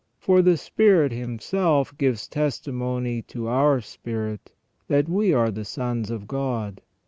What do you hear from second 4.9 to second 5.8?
we are the